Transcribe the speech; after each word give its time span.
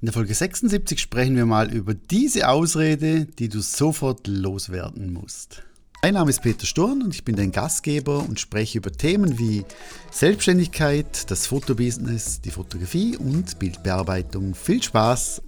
In 0.00 0.06
der 0.06 0.12
Folge 0.12 0.32
76 0.32 1.00
sprechen 1.00 1.34
wir 1.34 1.44
mal 1.44 1.72
über 1.72 1.92
diese 1.92 2.48
Ausrede, 2.48 3.24
die 3.24 3.48
du 3.48 3.60
sofort 3.60 4.28
loswerden 4.28 5.12
musst. 5.12 5.64
Mein 6.02 6.14
Name 6.14 6.30
ist 6.30 6.40
Peter 6.40 6.66
Sturm 6.66 7.02
und 7.02 7.16
ich 7.16 7.24
bin 7.24 7.34
dein 7.34 7.50
Gastgeber 7.50 8.20
und 8.20 8.38
spreche 8.38 8.78
über 8.78 8.92
Themen 8.92 9.40
wie 9.40 9.64
Selbstständigkeit, 10.12 11.28
das 11.32 11.48
Fotobusiness, 11.48 12.40
die 12.40 12.52
Fotografie 12.52 13.16
und 13.16 13.58
Bildbearbeitung. 13.58 14.54
Viel 14.54 14.80
Spaß! 14.80 15.42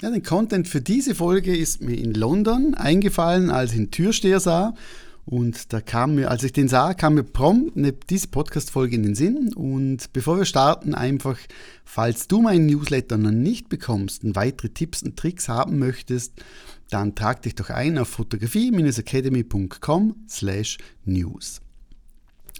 Ja, 0.00 0.10
der 0.10 0.22
Content 0.22 0.66
für 0.66 0.80
diese 0.80 1.14
Folge 1.14 1.54
ist 1.54 1.82
mir 1.82 1.98
in 1.98 2.14
London 2.14 2.72
eingefallen, 2.72 3.50
als 3.50 3.72
ich 3.72 3.76
einen 3.76 3.90
Türsteher 3.90 4.40
sah 4.40 4.74
und 5.26 5.72
da 5.72 5.80
kam 5.80 6.16
mir, 6.16 6.30
als 6.30 6.42
ich 6.42 6.52
den 6.52 6.68
sah, 6.68 6.92
kam 6.92 7.14
mir 7.14 7.22
prompt 7.22 7.78
eine, 7.78 7.92
diese 7.92 8.28
Podcast-Folge 8.28 8.96
in 8.96 9.04
den 9.04 9.14
Sinn. 9.14 9.54
Und 9.54 10.12
bevor 10.12 10.36
wir 10.36 10.44
starten, 10.44 10.94
einfach, 10.94 11.38
falls 11.84 12.28
du 12.28 12.42
meinen 12.42 12.66
Newsletter 12.66 13.16
noch 13.16 13.30
nicht 13.30 13.70
bekommst 13.70 14.22
und 14.22 14.36
weitere 14.36 14.68
Tipps 14.68 15.02
und 15.02 15.16
Tricks 15.16 15.48
haben 15.48 15.78
möchtest, 15.78 16.34
dann 16.90 17.14
trag 17.14 17.40
dich 17.40 17.54
doch 17.54 17.70
ein 17.70 17.96
auf 17.96 18.08
fotografie-academy.com 18.08 20.14
slash 20.28 20.76
news. 21.06 21.62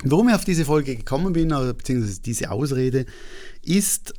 Warum 0.02 0.30
ich 0.30 0.34
auf 0.34 0.46
diese 0.46 0.64
Folge 0.64 0.96
gekommen 0.96 1.34
bin, 1.34 1.52
oder 1.52 1.74
beziehungsweise 1.74 2.22
diese 2.22 2.50
Ausrede, 2.50 3.04
ist, 3.62 4.14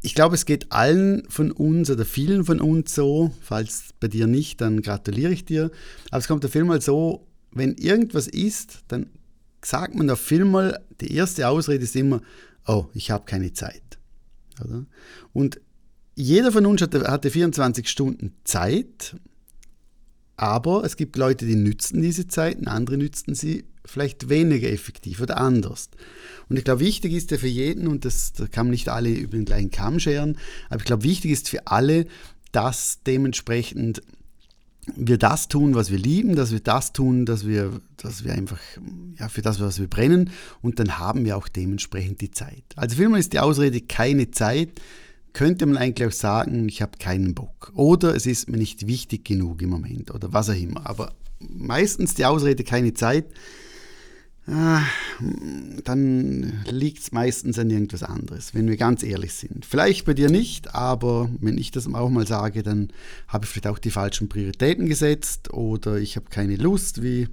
ich 0.00 0.14
glaube, 0.14 0.36
es 0.36 0.46
geht 0.46 0.70
allen 0.70 1.24
von 1.28 1.50
uns 1.50 1.90
oder 1.90 2.04
vielen 2.04 2.44
von 2.44 2.60
uns 2.60 2.94
so, 2.94 3.32
falls 3.40 3.86
bei 3.98 4.06
dir 4.06 4.28
nicht, 4.28 4.60
dann 4.60 4.80
gratuliere 4.80 5.32
ich 5.32 5.44
dir. 5.44 5.72
Aber 6.10 6.18
es 6.18 6.28
kommt 6.28 6.44
auf 6.44 6.54
jeden 6.54 6.68
Fall 6.68 6.80
so 6.80 7.26
wenn 7.52 7.74
irgendwas 7.74 8.26
ist, 8.28 8.80
dann 8.88 9.06
sagt 9.64 9.94
man 9.94 10.10
auf 10.10 10.20
vielmal, 10.20 10.80
die 11.00 11.14
erste 11.14 11.48
Ausrede 11.48 11.84
ist 11.84 11.96
immer, 11.96 12.20
oh, 12.66 12.86
ich 12.94 13.10
habe 13.10 13.24
keine 13.24 13.52
Zeit. 13.52 13.98
Oder? 14.64 14.86
Und 15.32 15.60
jeder 16.14 16.52
von 16.52 16.66
uns 16.66 16.82
hatte, 16.82 17.10
hatte 17.10 17.30
24 17.30 17.88
Stunden 17.88 18.34
Zeit, 18.44 19.16
aber 20.36 20.84
es 20.84 20.96
gibt 20.96 21.16
Leute, 21.16 21.46
die 21.46 21.56
nützen 21.56 22.02
diese 22.02 22.26
Zeit, 22.26 22.58
und 22.58 22.68
andere 22.68 22.96
nützen 22.96 23.34
sie 23.34 23.64
vielleicht 23.84 24.28
weniger 24.28 24.70
effektiv 24.70 25.20
oder 25.20 25.38
anders. 25.38 25.88
Und 26.48 26.56
ich 26.56 26.64
glaube, 26.64 26.80
wichtig 26.80 27.12
ist 27.12 27.30
ja 27.30 27.38
für 27.38 27.48
jeden, 27.48 27.86
und 27.86 28.04
das, 28.04 28.32
das 28.32 28.50
kann 28.50 28.66
man 28.66 28.72
nicht 28.72 28.88
alle 28.88 29.10
über 29.10 29.36
den 29.36 29.44
gleichen 29.44 29.70
Kamm 29.70 30.00
scheren, 30.00 30.38
aber 30.68 30.80
ich 30.80 30.84
glaube, 30.84 31.04
wichtig 31.04 31.30
ist 31.30 31.48
für 31.48 31.66
alle, 31.66 32.06
dass 32.52 33.00
dementsprechend 33.06 34.02
wir 34.96 35.16
das 35.16 35.48
tun, 35.48 35.74
was 35.74 35.90
wir 35.90 35.98
lieben, 35.98 36.34
dass 36.34 36.50
wir 36.50 36.60
das 36.60 36.92
tun, 36.92 37.24
dass 37.24 37.46
wir, 37.46 37.80
dass 37.96 38.24
wir 38.24 38.32
einfach, 38.32 38.58
ja, 39.18 39.28
für 39.28 39.42
das, 39.42 39.60
was 39.60 39.78
wir 39.78 39.86
brennen 39.86 40.30
und 40.60 40.78
dann 40.80 40.98
haben 40.98 41.24
wir 41.24 41.36
auch 41.36 41.48
dementsprechend 41.48 42.20
die 42.20 42.32
Zeit. 42.32 42.64
Also 42.74 42.96
vielmehr 42.96 43.20
ist 43.20 43.32
die 43.32 43.38
Ausrede 43.38 43.80
keine 43.80 44.30
Zeit, 44.32 44.80
könnte 45.32 45.66
man 45.66 45.76
eigentlich 45.76 46.08
auch 46.08 46.12
sagen, 46.12 46.68
ich 46.68 46.82
habe 46.82 46.98
keinen 46.98 47.34
Bock 47.34 47.72
oder 47.74 48.14
es 48.14 48.26
ist 48.26 48.48
mir 48.48 48.58
nicht 48.58 48.86
wichtig 48.86 49.24
genug 49.24 49.62
im 49.62 49.70
Moment 49.70 50.12
oder 50.12 50.32
was 50.32 50.50
auch 50.50 50.60
immer. 50.60 50.84
Aber 50.86 51.14
meistens 51.38 52.14
die 52.14 52.24
Ausrede 52.24 52.64
keine 52.64 52.92
Zeit 52.92 53.26
Ah, 54.46 54.82
dann 55.84 56.64
liegt 56.68 56.98
es 56.98 57.12
meistens 57.12 57.60
an 57.60 57.70
irgendwas 57.70 58.02
anderes, 58.02 58.54
wenn 58.54 58.68
wir 58.68 58.76
ganz 58.76 59.04
ehrlich 59.04 59.34
sind. 59.34 59.64
Vielleicht 59.64 60.04
bei 60.04 60.14
dir 60.14 60.30
nicht, 60.30 60.74
aber 60.74 61.30
wenn 61.40 61.58
ich 61.58 61.70
das 61.70 61.86
auch 61.86 62.10
mal 62.10 62.26
sage, 62.26 62.64
dann 62.64 62.90
habe 63.28 63.44
ich 63.44 63.50
vielleicht 63.50 63.68
auch 63.68 63.78
die 63.78 63.92
falschen 63.92 64.28
Prioritäten 64.28 64.88
gesetzt 64.88 65.52
oder 65.52 65.96
ich 65.98 66.16
habe 66.16 66.26
keine 66.28 66.56
Lust, 66.56 67.02
wie 67.04 67.28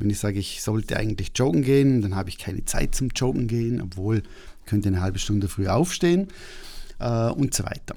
wenn 0.00 0.10
ich 0.10 0.18
sage, 0.18 0.40
ich 0.40 0.62
sollte 0.62 0.96
eigentlich 0.96 1.32
joggen 1.36 1.62
gehen, 1.62 2.02
dann 2.02 2.16
habe 2.16 2.30
ich 2.30 2.38
keine 2.38 2.64
Zeit 2.64 2.96
zum 2.96 3.10
Joggen 3.14 3.46
gehen, 3.46 3.80
obwohl 3.80 4.18
ich 4.18 4.66
könnte 4.66 4.88
eine 4.88 5.02
halbe 5.02 5.20
Stunde 5.20 5.46
früh 5.46 5.68
aufstehen 5.68 6.28
äh, 6.98 7.30
und 7.30 7.54
so 7.54 7.64
weiter. 7.64 7.94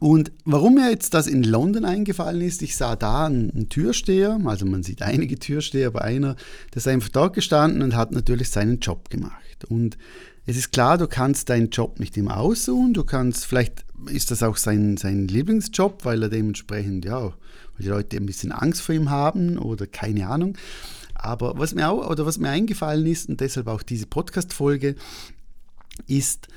Und 0.00 0.32
warum 0.46 0.76
mir 0.76 0.90
jetzt 0.90 1.12
das 1.12 1.26
in 1.26 1.42
London 1.42 1.84
eingefallen 1.84 2.40
ist, 2.40 2.62
ich 2.62 2.74
sah 2.74 2.96
da 2.96 3.26
einen, 3.26 3.68
Türsteher, 3.68 4.40
also 4.46 4.64
man 4.64 4.82
sieht 4.82 5.02
einige 5.02 5.38
Türsteher, 5.38 5.88
aber 5.88 6.02
einer, 6.02 6.36
der 6.72 6.78
ist 6.78 6.88
einfach 6.88 7.10
dort 7.10 7.34
gestanden 7.34 7.82
und 7.82 7.94
hat 7.94 8.10
natürlich 8.10 8.48
seinen 8.48 8.80
Job 8.80 9.10
gemacht. 9.10 9.66
Und 9.68 9.98
es 10.46 10.56
ist 10.56 10.72
klar, 10.72 10.96
du 10.96 11.06
kannst 11.06 11.50
deinen 11.50 11.68
Job 11.68 12.00
nicht 12.00 12.16
immer 12.16 12.38
aussuchen, 12.38 12.94
du 12.94 13.04
kannst, 13.04 13.44
vielleicht 13.44 13.84
ist 14.10 14.30
das 14.30 14.42
auch 14.42 14.56
sein, 14.56 14.96
sein 14.96 15.28
Lieblingsjob, 15.28 16.06
weil 16.06 16.22
er 16.22 16.30
dementsprechend, 16.30 17.04
ja, 17.04 17.24
weil 17.24 17.34
die 17.78 17.88
Leute 17.88 18.16
ein 18.16 18.24
bisschen 18.24 18.52
Angst 18.52 18.80
vor 18.80 18.94
ihm 18.94 19.10
haben 19.10 19.58
oder 19.58 19.86
keine 19.86 20.28
Ahnung. 20.28 20.56
Aber 21.14 21.58
was 21.58 21.74
mir 21.74 21.90
auch, 21.90 22.08
oder 22.08 22.24
was 22.24 22.38
mir 22.38 22.48
eingefallen 22.48 23.04
ist, 23.04 23.28
und 23.28 23.42
deshalb 23.42 23.66
auch 23.66 23.82
diese 23.82 24.06
Podcast-Folge, 24.06 24.94
ist, 26.06 26.48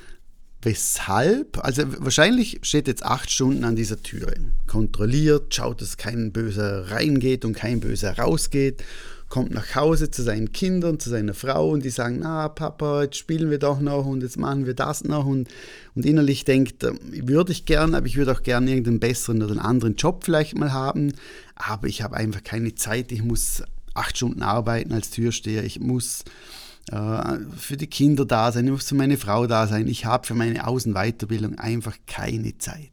Weshalb? 0.64 1.62
Also 1.62 1.82
wahrscheinlich 1.98 2.60
steht 2.62 2.88
jetzt 2.88 3.04
acht 3.04 3.30
Stunden 3.30 3.64
an 3.64 3.76
dieser 3.76 4.02
Türe. 4.02 4.34
Kontrolliert, 4.66 5.54
schaut, 5.54 5.82
dass 5.82 5.98
kein 5.98 6.32
Böser 6.32 6.90
reingeht 6.90 7.44
und 7.44 7.54
kein 7.54 7.80
Böser 7.80 8.16
rausgeht. 8.16 8.82
Kommt 9.28 9.52
nach 9.52 9.74
Hause 9.74 10.10
zu 10.10 10.22
seinen 10.22 10.52
Kindern, 10.52 10.98
zu 10.98 11.10
seiner 11.10 11.34
Frau 11.34 11.70
und 11.70 11.84
die 11.84 11.90
sagen, 11.90 12.20
na 12.20 12.48
Papa, 12.48 13.02
jetzt 13.02 13.16
spielen 13.16 13.50
wir 13.50 13.58
doch 13.58 13.80
noch 13.80 14.06
und 14.06 14.22
jetzt 14.22 14.38
machen 14.38 14.64
wir 14.64 14.74
das 14.74 15.04
noch. 15.04 15.26
Und, 15.26 15.48
und 15.94 16.06
innerlich 16.06 16.46
denkt, 16.46 16.82
würde 16.82 17.52
ich 17.52 17.66
gern, 17.66 17.94
aber 17.94 18.06
ich 18.06 18.16
würde 18.16 18.32
auch 18.32 18.42
gerne 18.42 18.70
irgendeinen 18.70 19.00
besseren 19.00 19.42
oder 19.42 19.52
einen 19.52 19.60
anderen 19.60 19.96
Job 19.96 20.24
vielleicht 20.24 20.56
mal 20.56 20.72
haben. 20.72 21.12
Aber 21.56 21.88
ich 21.88 22.00
habe 22.00 22.16
einfach 22.16 22.42
keine 22.42 22.74
Zeit. 22.74 23.12
Ich 23.12 23.22
muss 23.22 23.62
acht 23.92 24.16
Stunden 24.16 24.42
arbeiten 24.42 24.92
als 24.92 25.10
Türsteher. 25.10 25.64
Ich 25.64 25.78
muss 25.78 26.22
äh, 26.22 26.63
für 26.90 27.76
die 27.76 27.86
Kinder 27.86 28.24
da 28.26 28.52
sein, 28.52 28.66
ich 28.66 28.70
muss 28.70 28.88
für 28.88 28.94
meine 28.94 29.16
Frau 29.16 29.46
da 29.46 29.66
sein. 29.66 29.88
Ich 29.88 30.04
habe 30.04 30.26
für 30.26 30.34
meine 30.34 30.66
Außenweiterbildung 30.66 31.58
einfach 31.58 31.96
keine 32.06 32.58
Zeit. 32.58 32.90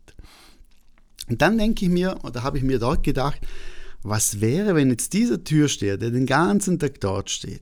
Und 1.28 1.42
dann 1.42 1.58
denke 1.58 1.86
ich 1.86 1.92
mir, 1.92 2.18
oder 2.24 2.44
habe 2.44 2.58
ich 2.58 2.64
mir 2.64 2.80
dort 2.80 3.04
gedacht, 3.04 3.40
was 4.04 4.42
wäre, 4.42 4.76
wenn 4.76 4.90
jetzt 4.90 5.14
dieser 5.14 5.44
Türsteher, 5.44 5.98
der 5.98 6.12
den 6.12 6.26
ganzen 6.26 6.80
Tag 6.80 7.00
dort 7.02 7.30
steht, 7.30 7.62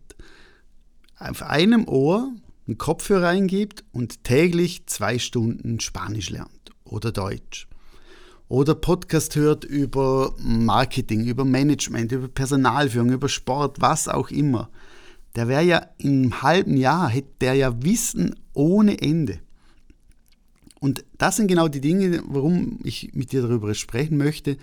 auf 1.17 1.43
einem 1.43 1.87
Ohr 1.87 2.31
einen 2.67 2.77
Kopfhörer 2.77 3.27
eingibt 3.27 3.83
und 3.91 4.23
täglich 4.23 4.85
zwei 4.85 5.19
Stunden 5.19 5.79
Spanisch 5.79 6.29
lernt 6.29 6.71
oder 6.83 7.11
Deutsch 7.11 7.67
oder 8.47 8.73
Podcast 8.73 9.35
hört 9.35 9.63
über 9.63 10.33
Marketing, 10.39 11.25
über 11.25 11.45
Management, 11.45 12.11
über 12.11 12.27
Personalführung, 12.27 13.11
über 13.11 13.29
Sport, 13.29 13.81
was 13.81 14.07
auch 14.07 14.31
immer 14.31 14.69
der 15.35 15.47
wäre 15.47 15.63
ja 15.63 15.87
im 15.97 16.41
halben 16.41 16.77
Jahr, 16.77 17.09
hätte 17.09 17.31
der 17.41 17.53
ja 17.53 17.83
Wissen 17.83 18.35
ohne 18.53 19.01
Ende. 19.01 19.39
Und 20.79 21.03
das 21.17 21.35
sind 21.35 21.47
genau 21.47 21.67
die 21.67 21.81
Dinge, 21.81 22.23
warum 22.25 22.79
ich 22.83 23.11
mit 23.13 23.31
dir 23.31 23.41
darüber 23.41 23.73
sprechen 23.73 24.17
möchte. 24.17 24.57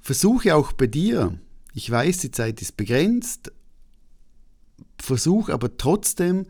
Versuche 0.00 0.54
auch 0.54 0.72
bei 0.72 0.86
dir, 0.86 1.38
ich 1.72 1.90
weiß, 1.90 2.18
die 2.18 2.30
Zeit 2.30 2.60
ist 2.60 2.76
begrenzt, 2.76 3.50
versuche 4.98 5.52
aber 5.52 5.76
trotzdem 5.76 6.46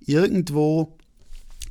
irgendwo 0.00 0.96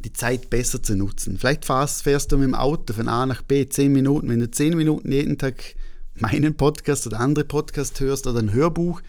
die 0.04 0.14
Zeit 0.14 0.50
besser 0.50 0.84
zu 0.84 0.96
nutzen. 0.96 1.38
Vielleicht 1.38 1.66
fährst, 1.66 2.04
fährst 2.04 2.32
du 2.32 2.38
mit 2.38 2.48
dem 2.48 2.56
Auto 2.56 2.94
von 2.94 3.08
A 3.08 3.26
nach 3.26 3.42
B 3.42 3.68
zehn 3.68 3.92
Minuten. 3.92 4.30
Wenn 4.30 4.40
du 4.40 4.52
zehn 4.52 4.76
Minuten 4.76 5.12
jeden 5.12 5.38
Tag 5.38 5.76
meinen 6.16 6.56
Podcast 6.56 7.08
oder 7.08 7.20
andere 7.20 7.46
Podcast 7.46 8.00
hörst 8.00 8.28
oder 8.28 8.40
ein 8.40 8.54
Hörbuch, 8.54 9.02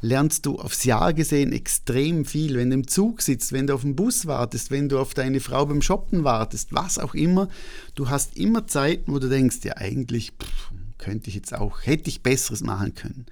lernst 0.00 0.46
du 0.46 0.58
aufs 0.58 0.84
Jahr 0.84 1.12
gesehen 1.12 1.52
extrem 1.52 2.24
viel. 2.24 2.56
Wenn 2.56 2.70
du 2.70 2.74
im 2.74 2.88
Zug 2.88 3.22
sitzt, 3.22 3.52
wenn 3.52 3.66
du 3.66 3.74
auf 3.74 3.82
den 3.82 3.96
Bus 3.96 4.26
wartest, 4.26 4.70
wenn 4.70 4.88
du 4.88 4.98
auf 4.98 5.14
deine 5.14 5.40
Frau 5.40 5.66
beim 5.66 5.82
Shoppen 5.82 6.24
wartest, 6.24 6.72
was 6.72 6.98
auch 6.98 7.14
immer, 7.14 7.48
du 7.94 8.08
hast 8.08 8.36
immer 8.36 8.66
Zeiten, 8.66 9.12
wo 9.12 9.18
du 9.18 9.28
denkst, 9.28 9.58
ja 9.64 9.76
eigentlich 9.76 10.32
pff, 10.32 10.72
könnte 10.98 11.28
ich 11.28 11.34
jetzt 11.34 11.54
auch, 11.54 11.84
hätte 11.84 12.08
ich 12.08 12.22
Besseres 12.22 12.62
machen 12.62 12.94
können. 12.94 13.26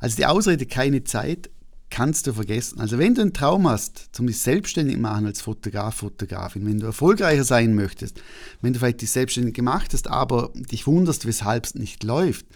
Also 0.00 0.16
die 0.16 0.26
Ausrede 0.26 0.66
keine 0.66 1.04
Zeit 1.04 1.50
kannst 1.92 2.26
du 2.26 2.32
vergessen. 2.32 2.80
Also 2.80 2.98
wenn 2.98 3.14
du 3.14 3.20
einen 3.20 3.34
Traum 3.34 3.68
hast, 3.68 4.08
zum 4.12 4.26
dich 4.26 4.38
selbstständig 4.38 4.96
machen 4.96 5.26
als 5.26 5.42
Fotograf, 5.42 5.96
Fotografin, 5.96 6.66
wenn 6.66 6.80
du 6.80 6.86
erfolgreicher 6.86 7.44
sein 7.44 7.74
möchtest, 7.74 8.20
wenn 8.62 8.72
du 8.72 8.78
vielleicht 8.78 9.02
dich 9.02 9.10
selbstständig 9.10 9.54
gemacht 9.54 9.92
hast, 9.92 10.08
aber 10.08 10.50
dich 10.54 10.86
wunderst, 10.86 11.26
weshalb 11.26 11.66
es 11.66 11.74
nicht 11.74 12.02
läuft, 12.02 12.46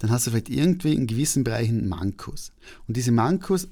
dann 0.00 0.10
hast 0.10 0.26
du 0.26 0.30
vielleicht 0.30 0.48
irgendwie 0.48 0.94
in 0.94 1.06
gewissen 1.06 1.44
Bereichen 1.44 1.88
Mankos. 1.88 2.52
Und 2.88 2.96
diese 2.96 3.12
Mankos 3.12 3.68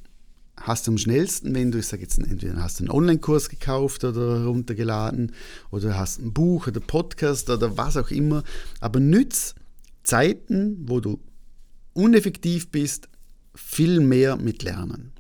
hast 0.56 0.86
du 0.86 0.92
am 0.92 0.98
schnellsten, 0.98 1.54
wenn 1.54 1.72
du, 1.72 1.78
ich 1.78 1.86
sage 1.86 2.02
jetzt, 2.02 2.18
entweder 2.18 2.62
hast 2.62 2.78
du 2.78 2.84
einen 2.84 2.90
Online-Kurs 2.90 3.48
gekauft 3.48 4.04
oder 4.04 4.44
runtergeladen 4.44 5.32
oder 5.70 5.98
hast 5.98 6.20
ein 6.20 6.32
Buch 6.32 6.66
oder 6.66 6.80
Podcast 6.80 7.48
oder 7.50 7.76
was 7.76 7.96
auch 7.96 8.10
immer, 8.10 8.44
aber 8.80 9.00
nütz 9.00 9.54
Zeiten, 10.02 10.88
wo 10.88 11.00
du 11.00 11.18
uneffektiv 11.94 12.70
bist, 12.70 13.08
viel 13.54 14.00
mehr 14.00 14.36
mit 14.36 14.62
Lernen. 14.62 15.12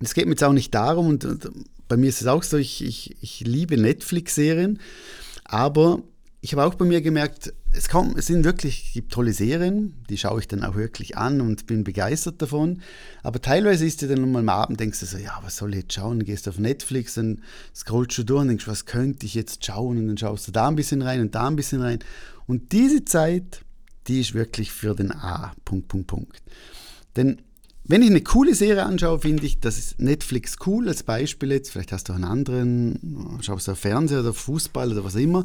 Es 0.00 0.14
geht 0.14 0.26
mir 0.26 0.32
jetzt 0.32 0.44
auch 0.44 0.52
nicht 0.52 0.74
darum, 0.74 1.06
und 1.06 1.50
bei 1.88 1.96
mir 1.96 2.08
ist 2.08 2.20
es 2.20 2.26
auch 2.26 2.42
so, 2.42 2.56
ich, 2.56 2.84
ich, 2.84 3.16
ich 3.20 3.40
liebe 3.40 3.76
Netflix-Serien, 3.76 4.78
aber 5.44 6.02
ich 6.44 6.52
habe 6.52 6.64
auch 6.64 6.74
bei 6.74 6.84
mir 6.84 7.00
gemerkt, 7.00 7.54
es, 7.70 7.88
kommt, 7.88 8.18
es 8.18 8.26
sind 8.26 8.44
wirklich 8.44 8.86
es 8.88 8.92
gibt 8.94 9.12
tolle 9.12 9.32
Serien, 9.32 9.94
die 10.10 10.18
schaue 10.18 10.40
ich 10.40 10.48
dann 10.48 10.64
auch 10.64 10.74
wirklich 10.74 11.16
an 11.16 11.40
und 11.40 11.68
bin 11.68 11.84
begeistert 11.84 12.42
davon. 12.42 12.82
Aber 13.22 13.40
teilweise 13.40 13.86
ist 13.86 14.02
du 14.02 14.08
dann 14.08 14.28
mal 14.32 14.40
am 14.40 14.48
Abend, 14.48 14.80
denkst 14.80 14.98
du 14.98 15.06
so, 15.06 15.18
ja, 15.18 15.38
was 15.42 15.56
soll 15.56 15.70
ich 15.70 15.82
jetzt 15.82 15.92
schauen? 15.92 16.18
Dann 16.18 16.26
gehst 16.26 16.46
du 16.46 16.50
auf 16.50 16.58
Netflix, 16.58 17.14
dann 17.14 17.42
scrollst 17.72 18.18
du 18.18 18.24
durch 18.24 18.40
und 18.40 18.48
denkst, 18.48 18.66
was 18.66 18.86
könnte 18.86 19.24
ich 19.24 19.34
jetzt 19.34 19.64
schauen? 19.64 19.98
Und 19.98 20.08
dann 20.08 20.18
schaust 20.18 20.48
du 20.48 20.52
da 20.52 20.66
ein 20.66 20.74
bisschen 20.74 21.00
rein 21.00 21.20
und 21.20 21.32
da 21.36 21.46
ein 21.46 21.54
bisschen 21.54 21.80
rein. 21.80 22.00
Und 22.48 22.72
diese 22.72 23.04
Zeit, 23.04 23.64
die 24.08 24.20
ist 24.20 24.34
wirklich 24.34 24.72
für 24.72 24.96
den 24.96 25.12
A. 25.12 25.52
Punkt, 25.64 25.86
Punkt, 25.86 26.08
Punkt. 26.08 26.42
Denn 27.14 27.40
wenn 27.92 28.00
ich 28.00 28.08
eine 28.08 28.22
coole 28.22 28.54
Serie 28.54 28.86
anschaue, 28.86 29.18
finde 29.18 29.44
ich, 29.44 29.60
das 29.60 29.76
ist 29.76 30.00
Netflix 30.00 30.56
cool 30.64 30.88
als 30.88 31.02
Beispiel 31.02 31.52
jetzt. 31.52 31.70
Vielleicht 31.70 31.92
hast 31.92 32.08
du 32.08 32.14
einen 32.14 32.24
anderen, 32.24 33.38
schaust 33.42 33.68
du 33.68 33.72
auf 33.72 33.80
Fernseher 33.80 34.20
oder 34.20 34.32
Fußball 34.32 34.90
oder 34.90 35.04
was 35.04 35.14
immer. 35.14 35.44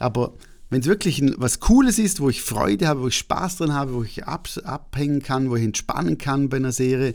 Aber 0.00 0.34
wenn 0.70 0.80
es 0.80 0.88
wirklich 0.88 1.22
was 1.36 1.60
Cooles 1.60 2.00
ist, 2.00 2.18
wo 2.18 2.28
ich 2.28 2.42
Freude 2.42 2.88
habe, 2.88 3.02
wo 3.02 3.06
ich 3.06 3.16
Spaß 3.16 3.58
dran 3.58 3.72
habe, 3.72 3.94
wo 3.94 4.02
ich 4.02 4.24
ab, 4.24 4.48
abhängen 4.64 5.22
kann, 5.22 5.50
wo 5.50 5.54
ich 5.54 5.62
entspannen 5.62 6.18
kann 6.18 6.48
bei 6.48 6.56
einer 6.56 6.72
Serie, 6.72 7.14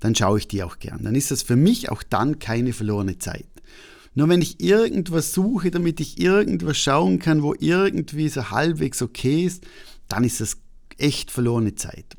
dann 0.00 0.14
schaue 0.14 0.38
ich 0.38 0.48
die 0.48 0.62
auch 0.62 0.78
gern. 0.78 1.04
Dann 1.04 1.14
ist 1.14 1.30
das 1.30 1.42
für 1.42 1.56
mich 1.56 1.90
auch 1.90 2.02
dann 2.02 2.38
keine 2.38 2.72
verlorene 2.72 3.18
Zeit. 3.18 3.44
Nur 4.14 4.30
wenn 4.30 4.40
ich 4.40 4.62
irgendwas 4.62 5.34
suche, 5.34 5.70
damit 5.70 6.00
ich 6.00 6.18
irgendwas 6.18 6.78
schauen 6.78 7.18
kann, 7.18 7.42
wo 7.42 7.54
irgendwie 7.58 8.30
so 8.30 8.50
halbwegs 8.50 9.02
okay 9.02 9.44
ist, 9.44 9.62
dann 10.08 10.24
ist 10.24 10.40
das 10.40 10.56
echt 10.96 11.30
verlorene 11.30 11.74
Zeit. 11.74 12.16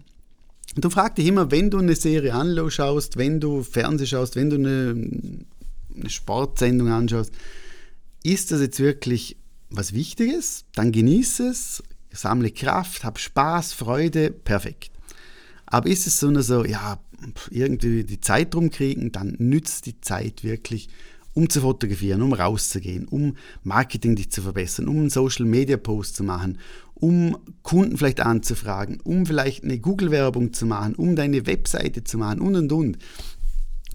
Du 0.76 0.90
fragst 0.90 1.18
dich 1.18 1.28
immer, 1.28 1.52
wenn 1.52 1.70
du 1.70 1.80
eine 1.80 1.96
Serie 1.96 2.34
anschaust, 2.34 3.18
wenn 3.18 3.40
du 3.40 3.64
Fernsehen 3.64 4.08
schaust, 4.08 4.36
wenn 4.36 4.50
du 4.50 4.56
eine, 4.56 5.10
eine 5.96 6.10
Sportsendung 6.10 6.90
anschaust, 6.90 7.32
ist 8.24 8.52
das 8.52 8.62
jetzt 8.62 8.80
wirklich 8.80 9.38
was 9.70 9.94
Wichtiges? 9.94 10.66
Dann 10.74 10.92
genieße 10.92 11.50
es, 11.50 11.84
sammle 12.12 12.52
Kraft, 12.52 13.04
hab 13.04 13.20
Spaß, 13.20 13.74
Freude, 13.74 14.32
perfekt. 14.32 14.92
Aber 15.66 15.90
ist 15.90 16.08
es 16.08 16.20
so 16.20 16.30
nur 16.30 16.44
so, 16.44 16.66
ja, 16.66 17.00
irgendwie 17.50 18.04
die 18.04 18.22
Zeit 18.22 18.54
drum 18.54 18.70
kriegen, 18.70 19.12
dann 19.12 19.36
nützt 19.40 19.86
die 19.86 20.00
Zeit 20.02 20.44
wirklich, 20.44 20.90
um 21.34 21.50
zu 21.50 21.62
fotografieren, 21.62 22.22
um 22.22 22.34
rauszugehen, 22.34 23.08
um 23.08 23.36
Marketing 23.64 24.16
dich 24.16 24.32
zu 24.32 24.42
verbessern, 24.42 24.88
um 24.88 24.98
einen 24.98 25.10
Social 25.10 25.46
Media 25.46 25.78
Post 25.78 26.16
zu 26.16 26.24
machen, 26.24 26.58
um 26.94 27.38
Kunden 27.64 27.98
vielleicht 27.98 28.20
anzufragen, 28.20 29.00
um 29.02 29.26
vielleicht 29.26 29.64
eine 29.64 29.80
Google-Werbung 29.80 30.54
zu 30.54 30.66
machen, 30.66 30.96
um 30.96 31.16
deine 31.16 31.48
Webseite 31.48 32.04
zu 32.04 32.18
machen 32.18 32.40
und 32.40 32.56
und 32.56 32.72
und. 32.72 32.98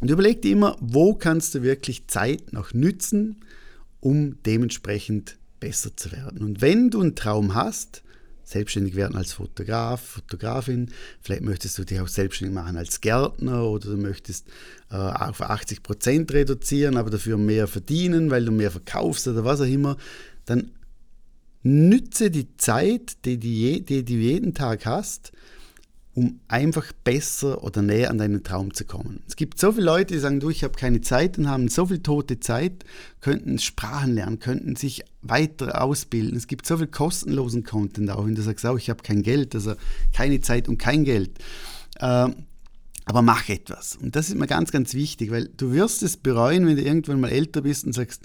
Und 0.00 0.10
überleg 0.10 0.42
dir 0.42 0.52
immer, 0.52 0.76
wo 0.80 1.14
kannst 1.14 1.54
du 1.54 1.62
wirklich 1.62 2.06
Zeit 2.08 2.52
noch 2.52 2.74
nützen, 2.74 3.36
um 4.00 4.42
dementsprechend 4.44 5.38
besser 5.60 5.96
zu 5.96 6.12
werden. 6.12 6.42
Und 6.42 6.60
wenn 6.60 6.90
du 6.90 7.00
einen 7.00 7.14
Traum 7.14 7.54
hast, 7.54 8.02
selbstständig 8.46 8.94
werden 8.94 9.16
als 9.16 9.32
Fotograf, 9.32 10.00
Fotografin. 10.00 10.90
Vielleicht 11.20 11.42
möchtest 11.42 11.76
du 11.78 11.84
dich 11.84 12.00
auch 12.00 12.08
selbstständig 12.08 12.54
machen 12.54 12.76
als 12.76 13.00
Gärtner 13.00 13.64
oder 13.64 13.90
du 13.90 13.96
möchtest 13.96 14.46
äh, 14.90 14.96
auf 14.96 15.40
80 15.40 15.82
Prozent 15.82 16.32
reduzieren, 16.32 16.96
aber 16.96 17.10
dafür 17.10 17.38
mehr 17.38 17.66
verdienen, 17.66 18.30
weil 18.30 18.44
du 18.44 18.52
mehr 18.52 18.70
verkaufst 18.70 19.26
oder 19.26 19.44
was 19.44 19.60
auch 19.60 19.66
immer. 19.66 19.96
Dann 20.44 20.70
nütze 21.64 22.30
die 22.30 22.56
Zeit, 22.56 23.24
die, 23.24 23.38
die, 23.38 23.84
die 23.84 24.04
du 24.04 24.12
jeden 24.14 24.54
Tag 24.54 24.86
hast, 24.86 25.32
um 26.16 26.40
einfach 26.48 26.92
besser 27.04 27.62
oder 27.62 27.82
näher 27.82 28.08
an 28.08 28.16
deinen 28.16 28.42
Traum 28.42 28.72
zu 28.72 28.86
kommen. 28.86 29.20
Es 29.28 29.36
gibt 29.36 29.60
so 29.60 29.72
viele 29.72 29.84
Leute, 29.84 30.14
die 30.14 30.20
sagen, 30.20 30.40
du, 30.40 30.48
ich 30.48 30.64
habe 30.64 30.72
keine 30.72 31.02
Zeit 31.02 31.36
und 31.36 31.46
haben 31.46 31.68
so 31.68 31.84
viel 31.84 32.02
tote 32.02 32.40
Zeit, 32.40 32.86
könnten 33.20 33.58
Sprachen 33.58 34.14
lernen, 34.14 34.38
könnten 34.38 34.76
sich 34.76 35.04
weiter 35.20 35.82
ausbilden. 35.82 36.34
Es 36.34 36.46
gibt 36.46 36.64
so 36.64 36.78
viel 36.78 36.86
kostenlosen 36.86 37.64
Content 37.64 38.10
auch, 38.10 38.24
wenn 38.24 38.34
du 38.34 38.40
sagst, 38.40 38.64
oh, 38.64 38.78
ich 38.78 38.88
habe 38.88 39.02
kein 39.02 39.22
Geld, 39.22 39.54
also 39.54 39.74
keine 40.14 40.40
Zeit 40.40 40.70
und 40.70 40.78
kein 40.78 41.04
Geld. 41.04 41.32
Äh, 41.96 42.30
aber 43.04 43.20
mach 43.20 43.50
etwas. 43.50 43.96
Und 43.96 44.16
das 44.16 44.30
ist 44.30 44.36
mir 44.36 44.46
ganz, 44.46 44.72
ganz 44.72 44.94
wichtig, 44.94 45.30
weil 45.30 45.50
du 45.54 45.72
wirst 45.72 46.02
es 46.02 46.16
bereuen, 46.16 46.66
wenn 46.66 46.76
du 46.76 46.82
irgendwann 46.82 47.20
mal 47.20 47.30
älter 47.30 47.60
bist 47.60 47.84
und 47.84 47.92
sagst, 47.92 48.22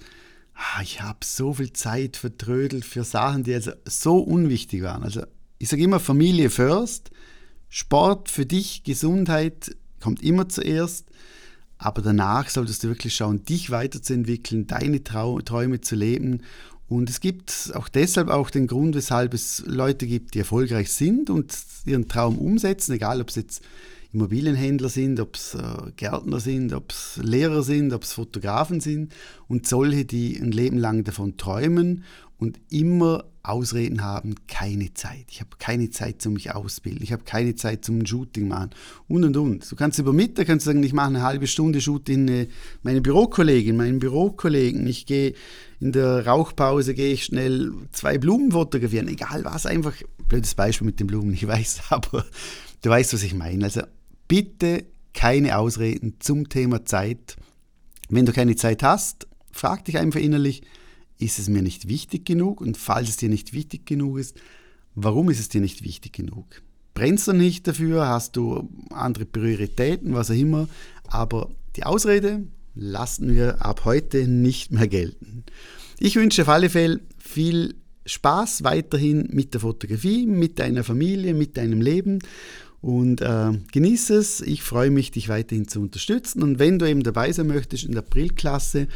ah, 0.54 0.82
ich 0.82 1.02
habe 1.02 1.20
so 1.26 1.56
viel 1.56 1.74
Zeit 1.74 2.16
vertrödelt 2.16 2.86
für 2.86 3.04
Sachen, 3.04 3.44
die 3.44 3.54
also 3.54 3.74
so 3.84 4.18
unwichtig 4.20 4.82
waren. 4.82 5.04
Also 5.04 5.24
ich 5.60 5.68
sage 5.68 5.84
immer 5.84 6.00
Familie 6.00 6.50
first, 6.50 7.12
Sport 7.74 8.30
für 8.30 8.46
dich, 8.46 8.84
Gesundheit 8.84 9.78
kommt 10.02 10.22
immer 10.22 10.50
zuerst, 10.50 11.06
aber 11.78 12.02
danach 12.02 12.50
solltest 12.50 12.84
du 12.84 12.90
wirklich 12.90 13.16
schauen, 13.16 13.46
dich 13.46 13.72
weiterzuentwickeln, 13.72 14.68
deine 14.68 15.06
Trau 15.06 15.40
Träume 15.40 15.80
zu 15.80 15.96
leben. 15.96 16.42
Und 16.90 17.10
es 17.10 17.22
gibt 17.22 17.72
auch 17.74 17.88
deshalb 17.88 18.28
auch 18.28 18.50
den 18.50 18.68
Grund, 18.68 18.94
weshalb 18.94 19.34
es 19.34 19.64
Leute 19.66 20.06
gibt, 20.06 20.34
die 20.34 20.40
erfolgreich 20.40 20.92
sind 20.92 21.30
und 21.30 21.58
ihren 21.86 22.10
Traum 22.10 22.38
umsetzen, 22.38 22.92
egal 22.92 23.22
ob 23.22 23.30
es 23.30 23.36
jetzt 23.36 23.64
Immobilienhändler 24.14 24.90
sind, 24.90 25.20
ob 25.20 25.36
es 25.36 25.56
äh, 25.56 25.92
Gärtner 25.96 26.40
sind, 26.40 26.74
ob 26.74 26.92
es 26.92 27.20
Lehrer 27.24 27.64
sind, 27.64 27.94
ob 27.94 28.04
es 28.04 28.14
Fotografen 28.14 28.82
sind 28.82 29.14
und 29.48 29.68
solche, 29.68 30.06
die 30.06 30.38
ein 30.38 30.52
Leben 30.52 30.78
lang 30.78 31.04
davon 31.04 31.38
träumen 31.38 32.04
und 32.38 32.60
immer 32.70 33.26
Ausreden 33.44 34.04
haben, 34.04 34.36
keine 34.48 34.94
Zeit. 34.94 35.26
Ich 35.30 35.40
habe 35.40 35.52
keine 35.58 35.90
Zeit 35.90 36.22
zum 36.22 36.34
mich 36.34 36.54
ausbilden. 36.54 37.02
Ich 37.02 37.12
habe 37.12 37.24
keine 37.24 37.56
Zeit 37.56 37.84
zum 37.84 38.06
Shooting 38.06 38.48
machen 38.48 38.72
und 39.08 39.24
und 39.24 39.36
und. 39.38 39.72
Du 39.72 39.76
kannst 39.76 39.98
über 39.98 40.14
Mittag 40.14 40.48
kannst 40.48 40.66
sagen, 40.66 40.84
ich 40.84 40.94
mache 40.94 41.08
eine 41.08 41.24
halbe 41.24 41.48
Stunde 41.48 41.82
Shooting 41.82 42.28
äh, 42.28 42.48
meine 42.84 43.02
Bürokollegin, 43.02 43.78
meinen 43.78 44.00
Bürokollegen. 44.00 44.86
Ich 44.86 45.06
gehe 45.06 45.34
in 45.80 45.92
der 45.92 46.28
Rauchpause 46.28 46.94
gehe 46.94 47.14
ich 47.14 47.24
schnell 47.24 47.72
zwei 47.92 48.20
Blumen 48.20 48.52
fotografieren, 48.52 49.08
egal 49.08 49.44
was, 49.44 49.66
einfach 49.66 49.96
blödes 50.28 50.54
Beispiel 50.54 50.86
mit 50.86 51.00
den 51.00 51.08
Blumen, 51.08 51.34
ich 51.34 51.48
weiß, 51.48 51.82
aber 51.90 52.26
du 52.82 52.90
weißt, 52.90 53.14
was 53.14 53.24
ich 53.24 53.34
meine. 53.34 53.66
Also 53.66 53.82
bitte 54.32 54.86
keine 55.14 55.58
Ausreden 55.58 56.14
zum 56.20 56.48
Thema 56.48 56.86
Zeit. 56.86 57.36
Wenn 58.08 58.26
du 58.26 58.32
keine 58.32 58.56
Zeit 58.56 58.82
hast, 58.82 59.28
frag 59.52 59.84
dich 59.84 59.98
einfach 59.98 60.22
innerlich, 60.22 60.62
ist 61.20 61.38
es 61.38 61.50
mir 61.50 61.62
nicht 61.62 61.90
wichtig 61.90 62.26
genug? 62.26 62.62
Und 62.62 62.78
falls 62.78 63.10
es 63.10 63.18
dir 63.18 63.28
nicht 63.28 63.52
wichtig 63.52 63.86
genug 63.86 64.20
ist, 64.20 64.40
warum 64.96 65.30
ist 65.30 65.42
es 65.42 65.50
dir 65.50 65.60
nicht 65.60 65.84
wichtig 65.84 66.14
genug? 66.14 66.46
Brennst 66.94 67.28
du 67.28 67.34
nicht 67.34 67.68
dafür? 67.68 68.08
Hast 68.08 68.38
du 68.38 68.70
andere 68.90 69.26
Prioritäten, 69.26 70.14
was 70.14 70.32
auch 70.32 70.36
immer? 70.36 70.70
Aber 71.08 71.50
die 71.76 71.84
Ausrede 71.84 72.48
lassen 72.74 73.36
wir 73.36 73.66
ab 73.66 73.84
heute 73.84 74.30
nicht 74.30 74.72
mehr 74.72 74.88
gelten. 74.88 75.44
Ich 76.00 76.16
wünsche 76.16 76.44
auf 76.44 76.50
alle 76.50 76.70
Fälle 76.70 77.02
viel 77.18 77.76
Spaß 78.06 78.64
weiterhin 78.64 79.28
mit 79.34 79.54
der 79.54 79.60
Fotografie, 79.60 80.26
mit 80.26 80.58
deiner 80.58 80.86
Familie, 80.86 81.34
mit 81.34 81.58
deinem 81.58 81.82
Leben 81.82 82.20
und 82.82 83.22
äh, 83.22 83.52
genieße 83.72 84.16
es. 84.16 84.42
Ich 84.42 84.64
freue 84.64 84.90
mich, 84.90 85.12
dich 85.12 85.30
weiterhin 85.30 85.68
zu 85.68 85.80
unterstützen. 85.80 86.42
Und 86.42 86.60
wenn 86.60 86.80
du 86.80 86.90
eben 86.90 87.04
dabei 87.04 87.32
sein 87.32 87.48
möchtest 87.48 87.84
in 87.84 87.92
der 87.92 88.04
Aprilklasse, 88.04 88.88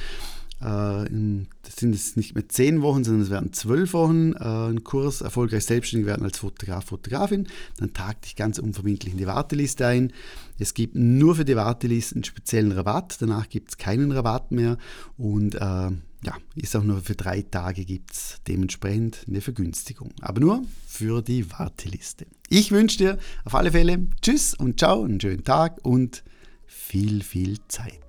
in, 0.65 1.47
das 1.61 1.75
sind 1.75 1.93
jetzt 1.93 2.17
nicht 2.17 2.33
mehr 2.33 2.47
zehn 2.49 2.81
Wochen, 2.81 3.03
sondern 3.03 3.23
es 3.23 3.29
werden 3.29 3.53
zwölf 3.53 3.93
Wochen, 3.93 4.33
äh, 4.33 4.69
ein 4.69 4.83
Kurs 4.83 5.21
erfolgreich 5.21 5.65
selbstständig 5.65 6.07
werden 6.07 6.23
als 6.23 6.39
Fotograf, 6.39 6.85
Fotografin, 6.85 7.47
dann 7.77 7.93
trag 7.93 8.21
dich 8.21 8.35
ganz 8.35 8.57
unverbindlich 8.59 9.13
in 9.13 9.19
die 9.19 9.27
Warteliste 9.27 9.85
ein. 9.85 10.11
Es 10.57 10.73
gibt 10.73 10.95
nur 10.95 11.35
für 11.35 11.45
die 11.45 11.55
Warteliste 11.55 12.15
einen 12.15 12.23
speziellen 12.23 12.71
Rabatt, 12.71 13.17
danach 13.19 13.49
gibt 13.49 13.69
es 13.69 13.77
keinen 13.77 14.11
Rabatt 14.11 14.51
mehr 14.51 14.77
und 15.17 15.55
äh, 15.55 15.59
ja, 16.25 16.37
ist 16.55 16.75
auch 16.75 16.83
nur 16.83 17.01
für 17.01 17.15
drei 17.15 17.43
Tage 17.43 17.85
gibt 17.85 18.11
es 18.11 18.41
dementsprechend 18.47 19.25
eine 19.27 19.41
Vergünstigung. 19.41 20.11
Aber 20.21 20.39
nur 20.39 20.63
für 20.87 21.21
die 21.21 21.51
Warteliste. 21.51 22.25
Ich 22.49 22.71
wünsche 22.71 22.97
dir 22.97 23.19
auf 23.43 23.53
alle 23.53 23.71
Fälle 23.71 24.07
Tschüss 24.21 24.55
und 24.55 24.79
Ciao, 24.79 25.03
einen 25.03 25.21
schönen 25.21 25.43
Tag 25.43 25.79
und 25.83 26.23
viel, 26.65 27.21
viel 27.21 27.59
Zeit. 27.67 28.01